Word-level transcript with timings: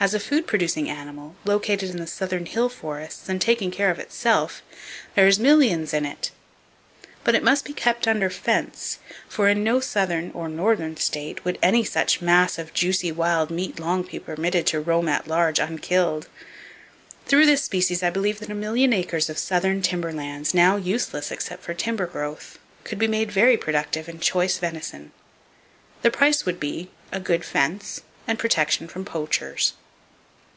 As 0.00 0.14
a 0.14 0.20
food 0.20 0.46
producing 0.46 0.88
animal, 0.88 1.34
located 1.44 1.90
in 1.90 1.96
the 1.96 2.06
southern 2.06 2.46
hill 2.46 2.68
forests 2.68 3.28
and 3.28 3.42
taking 3.42 3.72
care 3.72 3.90
of 3.90 3.98
itself, 3.98 4.62
"there's 5.16 5.40
millions 5.40 5.92
in 5.92 6.06
it!" 6.06 6.30
But 7.24 7.34
it 7.34 7.42
must 7.42 7.64
be 7.64 7.72
kept 7.72 8.06
under 8.06 8.30
fence; 8.30 9.00
for 9.28 9.48
in 9.48 9.64
no 9.64 9.80
southern 9.80 10.30
(or 10.30 10.48
northern) 10.48 10.96
state 10.98 11.44
would 11.44 11.58
any 11.60 11.82
such 11.82 12.20
mass 12.22 12.58
of 12.60 12.72
juicy 12.72 13.10
wild 13.10 13.50
meat 13.50 13.80
long 13.80 14.04
be 14.04 14.20
permitted 14.20 14.68
to 14.68 14.78
roam 14.80 15.08
at 15.08 15.26
large 15.26 15.58
unkilled. 15.58 16.28
Through 17.26 17.46
this 17.46 17.64
species 17.64 18.00
I 18.04 18.10
believe 18.10 18.38
that 18.38 18.50
a 18.50 18.54
million 18.54 18.92
acres 18.92 19.28
of 19.28 19.36
southern 19.36 19.82
timber 19.82 20.12
lands, 20.12 20.54
now 20.54 20.76
useless 20.76 21.32
except 21.32 21.64
for 21.64 21.74
timber 21.74 22.06
growth, 22.06 22.56
could 22.84 23.00
be 23.00 23.08
made 23.08 23.32
very 23.32 23.56
productive 23.56 24.08
in 24.08 24.20
choice 24.20 24.58
venison. 24.58 25.10
The 26.02 26.12
price 26.12 26.46
would 26.46 26.60
be,—a 26.60 27.18
good 27.18 27.44
fence, 27.44 28.02
and 28.28 28.38
protection 28.38 28.86
from 28.86 29.04
poachers. 29.04 29.72